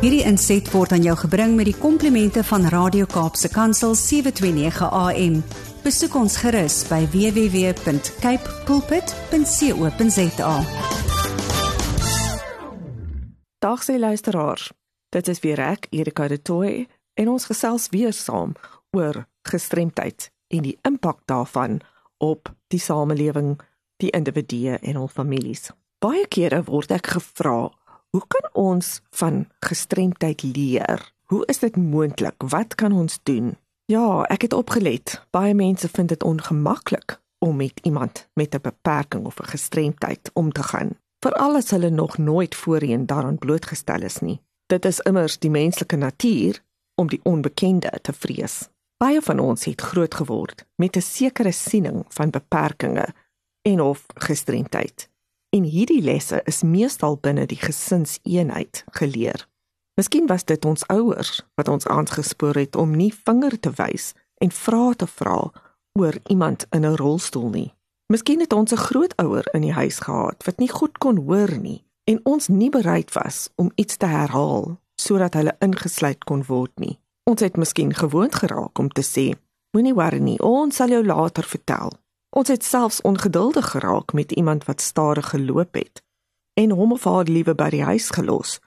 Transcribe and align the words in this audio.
Hierdie 0.00 0.22
inset 0.24 0.64
word 0.72 0.94
aan 0.96 1.02
jou 1.04 1.12
gebring 1.26 1.58
met 1.58 1.66
die 1.68 1.76
komplimente 1.76 2.40
van 2.48 2.62
Radio 2.72 3.04
Kaapse 3.04 3.50
Kansel 3.52 3.92
729 3.92 4.86
AM. 4.88 5.34
Besoek 5.84 6.14
ons 6.16 6.38
gerus 6.40 6.78
by 6.88 7.02
www.cape 7.12 8.54
pulpit.co.za. 8.64 10.54
Dag 13.60 13.82
se 13.84 13.98
luisteraars. 13.98 14.70
Dit 15.12 15.28
is 15.28 15.44
weer 15.44 15.60
ek, 15.60 15.90
Erika 15.92 16.28
de 16.32 16.40
Tooy, 16.40 16.88
en 17.20 17.28
ons 17.28 17.44
gesels 17.44 17.90
weer 17.92 18.16
saam 18.16 18.56
oor 18.96 19.26
gestremdheid 19.52 20.30
en 20.48 20.64
die 20.64 20.78
impak 20.80 21.20
daarvan 21.28 21.82
op 22.24 22.48
die 22.72 22.80
samelewing, 22.80 23.60
die 24.00 24.16
individue 24.16 24.80
en 24.80 24.96
hul 24.96 25.12
families. 25.12 25.68
Baie 26.00 26.24
kere 26.32 26.62
word 26.64 26.96
ek 26.96 27.12
gevra, 27.18 27.68
hoe 28.10 28.22
kan 28.26 28.50
ons 28.52 29.00
van 29.10 29.48
gestremdheid 29.60 30.42
leer? 30.42 31.12
Hoe 31.24 31.46
is 31.46 31.58
dit 31.58 31.76
moontlik? 31.76 32.42
Wat 32.42 32.74
kan 32.74 32.92
ons 32.92 33.18
doen? 33.22 33.56
Ja, 33.84 34.22
ek 34.22 34.42
het 34.42 34.52
opgelet. 34.52 35.26
Baie 35.30 35.54
mense 35.54 35.88
vind 35.88 36.08
dit 36.08 36.22
ongemaklik 36.22 37.20
om 37.38 37.56
met 37.56 37.80
iemand 37.82 38.28
met 38.34 38.54
'n 38.54 38.60
beperking 38.62 39.26
of 39.26 39.40
'n 39.40 39.50
gestremdheid 39.54 40.30
om 40.32 40.52
te 40.52 40.62
gaan, 40.62 40.98
veral 41.20 41.54
as 41.56 41.70
hulle 41.70 41.90
nog 41.90 42.18
nooit 42.18 42.54
voorheen 42.54 43.06
daaraan 43.06 43.38
blootgestel 43.38 44.02
is 44.02 44.18
nie. 44.18 44.40
Dit 44.66 44.84
is 44.84 45.00
immers 45.00 45.38
die 45.38 45.50
menslike 45.50 45.96
natuur 45.96 46.62
om 46.94 47.08
die 47.08 47.20
onbekende 47.22 47.98
te 48.02 48.12
vrees. 48.12 48.68
Baie 48.96 49.22
van 49.22 49.38
ons 49.38 49.64
het 49.64 49.80
groot 49.80 50.14
geword 50.14 50.66
met 50.76 50.96
'n 50.96 51.00
sekere 51.00 51.52
siening 51.52 52.04
van 52.08 52.30
beperkings 52.30 53.12
en 53.62 53.80
of 53.80 54.06
gestremdheid. 54.14 55.10
En 55.50 55.64
hierdie 55.66 56.02
lesse 56.02 56.40
is 56.44 56.62
meestal 56.62 57.16
binne 57.18 57.42
die 57.50 57.58
gesinseenheid 57.58 58.84
geleer. 58.94 59.48
Miskien 59.98 60.28
was 60.30 60.44
dit 60.46 60.64
ons 60.64 60.86
ouers 60.86 61.40
wat 61.58 61.68
ons 61.68 61.86
aangespoor 61.90 62.54
het 62.54 62.76
om 62.78 62.94
nie 62.94 63.10
vinger 63.24 63.56
te 63.58 63.72
wys 63.74 64.12
en 64.38 64.54
vrae 64.54 64.94
te 64.94 65.08
vra 65.10 65.50
oor 65.98 66.18
iemand 66.30 66.66
in 66.70 66.86
'n 66.86 66.96
rolstoel 66.96 67.50
nie. 67.50 67.74
Miskien 68.06 68.40
het 68.40 68.52
ons 68.52 68.72
'n 68.72 68.84
grootouer 68.86 69.48
in 69.52 69.60
die 69.60 69.72
huis 69.72 69.98
gehad 69.98 70.44
wat 70.46 70.58
nie 70.58 70.70
goed 70.70 70.98
kon 70.98 71.16
hoor 71.16 71.58
nie 71.58 71.84
en 72.04 72.20
ons 72.22 72.48
nie 72.48 72.70
bereid 72.70 73.12
was 73.12 73.50
om 73.56 73.72
iets 73.74 73.96
te 73.96 74.06
herhaal 74.06 74.78
sodat 74.94 75.34
hulle 75.34 75.56
ingesluit 75.58 76.24
kon 76.24 76.44
word 76.46 76.78
nie. 76.78 76.98
Ons 77.24 77.40
het 77.40 77.56
miskien 77.56 77.94
gewoond 77.94 78.34
geraak 78.34 78.78
om 78.78 78.88
te 78.88 79.02
sê, 79.02 79.34
moenie 79.72 79.94
worry 79.94 80.18
nie, 80.18 80.38
ons 80.38 80.76
sal 80.76 80.88
jou 80.88 81.04
later 81.04 81.44
vertel. 81.44 81.92
Ons 82.30 82.48
het 82.48 82.64
selfs 82.64 83.00
ongeduldig 83.00 83.70
geraak 83.70 84.12
met 84.12 84.32
iemand 84.32 84.64
wat 84.64 84.80
stadig 84.80 85.28
geloop 85.30 85.74
het 85.74 86.02
en 86.54 86.70
hom 86.70 86.92
of 86.92 87.04
haar 87.04 87.24
liewe 87.24 87.54
by 87.54 87.70
die 87.70 87.82
huis 87.82 88.10
gelos 88.10 88.58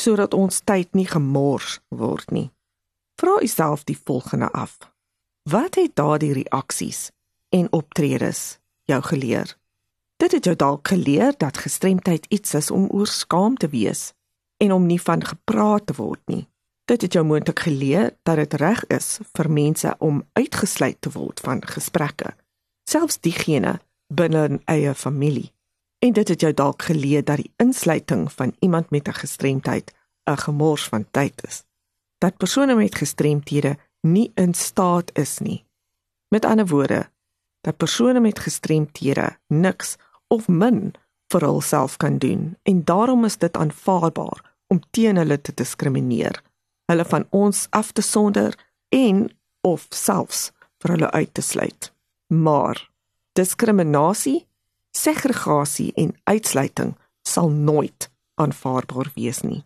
sodat 0.00 0.34
ons 0.34 0.62
tyd 0.64 0.94
nie 0.96 1.06
gemors 1.06 1.78
word 1.88 2.30
nie. 2.30 2.48
Vra 3.20 3.38
jouself 3.38 3.84
die 3.84 3.98
volgende 4.04 4.48
af. 4.50 4.78
Wat 5.42 5.74
het 5.74 5.94
daardie 5.94 6.32
reaksies 6.32 7.10
en 7.48 7.68
optredes 7.72 8.58
jou 8.88 9.02
geleer? 9.02 9.56
Dit 10.16 10.32
het 10.32 10.44
jou 10.44 10.56
dalk 10.56 10.88
geleer 10.88 11.34
dat 11.36 11.58
gestremdheid 11.58 12.26
iets 12.28 12.54
is 12.54 12.70
om 12.70 12.88
oor 12.90 13.06
skaam 13.06 13.56
te 13.56 13.68
wees 13.68 14.12
en 14.56 14.72
om 14.72 14.86
nie 14.86 15.00
van 15.02 15.24
gepraat 15.24 15.86
te 15.86 15.94
word 15.98 16.22
nie. 16.26 16.46
Dit 16.84 17.02
het 17.02 17.12
jou 17.12 17.24
moontlik 17.26 17.58
geleer 17.58 18.16
dat 18.22 18.36
dit 18.36 18.54
reg 18.54 18.84
is 18.86 19.18
vir 19.36 19.50
mense 19.50 19.94
om 19.98 20.22
uitgesluit 20.32 21.00
te 21.00 21.10
word 21.10 21.40
van 21.40 21.62
gesprekke, 21.66 22.34
selfs 22.92 23.20
diegene 23.24 23.80
binne 24.18 24.48
'n 24.48 24.62
eie 24.64 24.94
familie. 24.94 25.52
En 25.98 26.12
dit 26.12 26.28
het 26.28 26.40
jou 26.40 26.52
dalk 26.54 26.82
geleer 26.82 27.24
dat 27.24 27.36
die 27.36 27.52
insluiting 27.56 28.32
van 28.32 28.54
iemand 28.58 28.90
met 28.90 29.08
'n 29.08 29.20
gestremdheid 29.22 29.92
'n 30.30 30.36
gemors 30.36 30.84
van 30.88 31.06
tyd 31.10 31.44
is. 31.48 31.64
Dat 32.18 32.36
persone 32.36 32.74
met 32.74 32.94
gestremthede 32.94 33.76
nie 34.00 34.30
in 34.34 34.54
staat 34.54 35.10
is 35.18 35.38
nie. 35.38 35.64
Met 36.28 36.44
ander 36.44 36.66
woorde, 36.66 37.10
dat 37.60 37.76
persone 37.76 38.20
met 38.20 38.38
gestremthede 38.38 39.38
niks 39.46 39.96
of 40.28 40.48
min 40.48 40.94
vir 41.28 41.40
hulself 41.40 41.96
kan 41.96 42.18
doen 42.18 42.56
en 42.62 42.84
daarom 42.84 43.24
is 43.24 43.36
dit 43.36 43.56
aanvaarbaar 43.56 44.54
om 44.66 44.80
teen 44.90 45.16
hulle 45.16 45.40
te 45.40 45.54
diskrimineer, 45.54 46.42
hulle 46.84 47.04
van 47.04 47.26
ons 47.30 47.66
af 47.70 47.92
te 47.92 48.02
sonder 48.02 48.58
en 48.88 49.30
of 49.60 49.86
selfs 49.88 50.50
vir 50.78 50.90
hulle 50.90 51.10
uit 51.10 51.34
te 51.34 51.40
sluit. 51.40 51.92
Maar 52.26 52.91
diskriminasie, 53.32 54.46
segregasie 54.96 55.92
en 55.96 56.14
uitsluiting 56.24 56.94
sal 57.28 57.50
nooit 57.50 58.10
aanvaarbaar 58.34 59.12
wees 59.14 59.40
nie. 59.40 59.62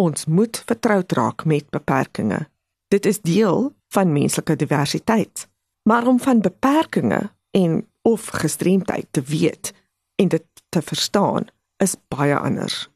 Ons 0.00 0.26
moet 0.26 0.62
vertroud 0.66 1.12
raak 1.12 1.44
met 1.44 1.68
beperkings. 1.70 2.48
Dit 2.88 3.06
is 3.06 3.20
deel 3.20 3.74
van 3.92 4.12
menslike 4.12 4.56
diversiteit. 4.56 5.48
Maar 5.88 6.06
om 6.06 6.20
van 6.20 6.40
beperkings 6.40 7.28
en 7.50 7.86
of 8.02 8.26
gestremdheid 8.26 9.06
te 9.10 9.22
weet 9.22 9.72
en 10.16 10.28
dit 10.28 10.46
te 10.68 10.82
verstaan 10.82 11.46
is 11.76 11.96
baie 12.08 12.36
anders 12.36 12.88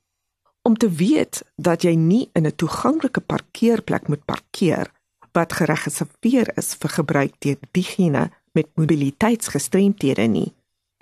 om 0.65 0.77
te 0.77 0.89
weet 0.89 1.43
dat 1.61 1.85
jy 1.85 1.95
nie 1.95 2.31
in 2.33 2.47
'n 2.47 2.57
toeganklike 2.57 3.21
parkeerplek 3.21 4.09
moet 4.09 4.25
parkeer 4.25 4.91
wat 5.33 5.53
gereserveer 5.53 6.57
is 6.57 6.75
vir 6.75 6.91
gebruik 6.91 7.35
deur 7.39 7.59
diegene 7.71 8.31
met 8.55 8.71
mobiliteitsgestremthede 8.79 10.27
nie, 10.31 10.53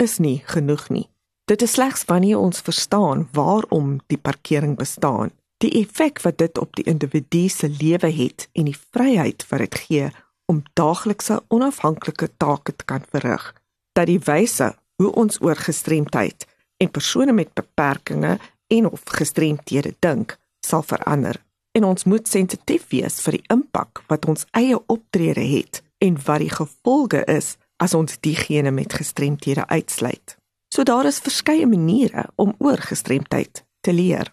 is 0.03 0.19
nie 0.19 0.41
genoeg 0.49 0.89
nie. 0.89 1.07
Dit 1.51 1.63
is 1.63 1.77
slegs 1.77 2.05
wanneer 2.09 2.39
ons 2.39 2.63
verstaan 2.65 3.27
waarom 3.33 3.99
die 4.13 4.19
parkering 4.19 4.77
bestaan, 4.79 5.33
die 5.63 5.73
effek 5.83 6.23
wat 6.25 6.39
dit 6.39 6.59
op 6.59 6.75
die 6.79 6.87
individu 6.91 7.49
se 7.49 7.69
lewe 7.69 8.11
het 8.11 8.49
en 8.53 8.71
die 8.71 8.79
vryheid 8.79 9.45
wat 9.51 9.65
dit 9.67 9.81
gee 9.87 10.11
om 10.51 10.63
daaglikse 10.79 11.43
onafhanklike 11.49 12.31
take 12.37 12.77
te 12.77 12.85
kan 12.85 13.05
verrig, 13.11 13.45
dat 13.93 14.09
die 14.11 14.21
wyse 14.27 14.73
hoe 15.03 15.13
ons 15.13 15.41
oor 15.43 15.57
gestremdheid 15.57 16.47
en 16.83 16.91
persone 16.91 17.33
met 17.33 17.55
beperkings 17.55 18.51
en 18.73 18.91
of 18.91 19.03
gestremdhede 19.05 19.95
dink 19.99 20.37
sal 20.67 20.83
verander 20.83 21.39
en 21.73 21.85
ons 21.85 22.05
moet 22.05 22.29
sensitief 22.29 22.89
wees 22.93 23.21
vir 23.25 23.39
die 23.39 23.47
impak 23.53 24.03
wat 24.11 24.27
ons 24.29 24.47
eie 24.59 24.79
optrede 24.93 25.45
het 25.55 25.83
en 26.03 26.19
wat 26.27 26.43
die 26.43 26.51
gevolge 26.51 27.23
is 27.31 27.57
as 27.83 27.95
ons 27.95 28.19
diegene 28.21 28.71
met 28.71 28.95
gestremdhede 28.99 29.67
uitsluit. 29.67 30.37
So 30.75 30.83
daar 30.83 31.07
is 31.07 31.21
verskeie 31.23 31.67
maniere 31.67 32.27
om 32.35 32.55
oor 32.59 32.81
gestremdheid 32.81 33.65
te 33.81 33.93
leer. 33.93 34.33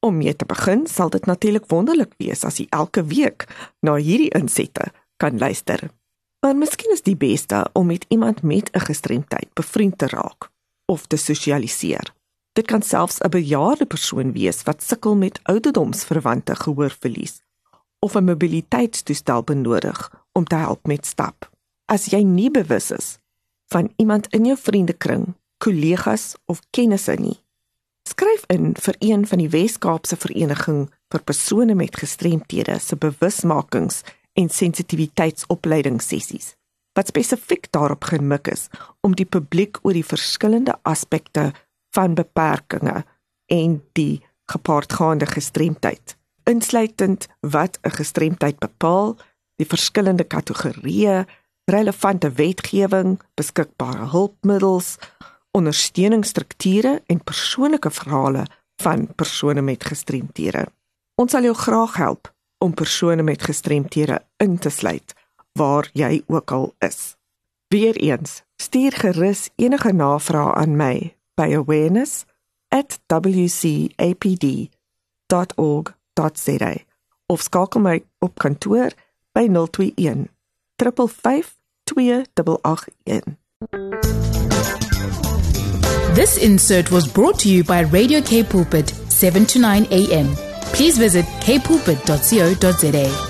Om 0.00 0.16
mee 0.16 0.36
te 0.36 0.46
begin, 0.48 0.86
sal 0.86 1.10
dit 1.10 1.26
natuurlik 1.26 1.66
wonderlik 1.68 2.14
wees 2.16 2.44
as 2.44 2.60
jy 2.60 2.66
elke 2.70 3.04
week 3.04 3.44
na 3.84 3.98
hierdie 4.00 4.30
insette 4.36 4.92
kan 5.20 5.38
luister. 5.38 5.90
Maar 6.40 6.56
miskien 6.56 6.92
is 6.94 7.04
die 7.04 7.16
beste 7.16 7.66
om 7.76 7.90
met 7.92 8.06
iemand 8.08 8.42
met 8.42 8.70
'n 8.72 8.86
gestremdheid 8.88 9.52
bevriend 9.52 9.98
te 9.98 10.06
raak 10.06 10.48
of 10.86 11.06
te 11.06 11.16
sosialiseer. 11.16 12.14
Dit 12.52 12.66
kan 12.66 12.82
selfs 12.82 13.20
'n 13.20 13.28
bejaarde 13.28 13.86
persoon 13.86 14.32
wees 14.32 14.62
wat 14.62 14.82
sukkel 14.82 15.16
met 15.16 15.40
ouderdomsverwante 15.42 16.54
gehoorverlies 16.56 17.42
of 18.00 18.14
'n 18.14 18.24
mobiliteitstoestel 18.24 19.42
benodig 19.42 20.24
om 20.32 20.44
te 20.44 20.56
help 20.56 20.86
met 20.86 21.06
stap. 21.06 21.50
As 21.84 22.04
jy 22.04 22.22
nie 22.22 22.50
bewus 22.50 22.90
is 22.90 23.18
van 23.66 23.92
iemand 23.96 24.26
in 24.26 24.44
jou 24.44 24.58
vriendekring, 24.58 25.34
kollegas 25.58 26.34
of 26.46 26.60
kennisse 26.70 27.12
nie, 27.12 27.40
skryf 28.08 28.44
in 28.46 28.76
vir 28.76 28.94
een 28.98 29.26
van 29.26 29.38
die 29.38 29.48
Wes-Kaapse 29.48 30.16
vereniging 30.16 30.90
vir 31.08 31.22
persone 31.22 31.74
met 31.74 31.96
gestremthede 31.96 32.78
se 32.78 32.96
bewusmakings 32.96 34.02
en 34.32 34.48
sensitiwiteitsopleidingssessies 34.48 36.54
wat 36.98 37.12
spesifiek 37.12 37.68
daarop 37.70 38.04
gemik 38.10 38.50
is 38.50 38.68
om 39.06 39.14
die 39.16 39.26
publiek 39.26 39.78
oor 39.82 39.96
die 39.96 40.06
verskillende 40.06 40.76
aspekte 40.82 41.50
van 41.94 42.16
beperkings 42.18 43.06
en 43.50 43.80
die 43.98 44.22
gepaardgaande 44.50 45.26
gestremdheid 45.26 46.16
insluitend 46.50 47.28
wat 47.40 47.78
'n 47.82 47.90
gestremdheid 47.90 48.58
bepaal 48.58 49.16
die 49.56 49.66
verskillende 49.66 50.24
kategorieë 50.24 51.26
relevante 51.64 52.30
wetgewing 52.30 53.20
beskikbare 53.34 54.10
hulpmiddels 54.10 54.98
ondersteuningsstrukture 55.50 57.02
en 57.06 57.24
persoonlike 57.24 57.90
verhale 57.90 58.44
van 58.82 59.14
persone 59.14 59.62
met 59.62 59.84
gestremthede 59.84 60.66
ons 61.20 61.30
sal 61.30 61.42
jou 61.42 61.54
graag 61.54 61.96
help 61.96 62.34
om 62.58 62.74
persone 62.74 63.22
met 63.22 63.42
gestremthede 63.42 64.20
in 64.36 64.58
te 64.58 64.68
sluit 64.68 65.14
waar 65.52 65.90
jy 65.92 66.22
ook 66.26 66.50
al 66.50 66.74
is. 66.78 67.16
Weereens 67.68 68.42
stuur 68.56 68.92
gerus 68.92 69.48
enige 69.56 69.92
navrae 69.92 70.54
aan 70.54 70.76
my 70.76 71.16
by 71.34 71.50
awareness@wcapd.org.za 76.20 76.84
of 77.26 77.42
skakel 77.42 77.80
my 77.80 78.02
op 78.18 78.38
kantoor 78.38 78.90
by 79.32 79.46
021 79.48 80.28
355 80.76 81.54
2881. 81.84 83.36
This 86.14 86.36
insert 86.36 86.90
was 86.90 87.06
brought 87.12 87.38
to 87.40 87.48
you 87.48 87.64
by 87.64 87.80
Radio 87.80 88.20
K 88.20 88.42
Pulpit 88.42 88.88
7 89.08 89.46
to 89.46 89.58
9 89.58 89.86
a.m. 89.90 90.34
please 90.72 90.98
visit 90.98 91.24
kpulpit.co.za. 91.40 93.29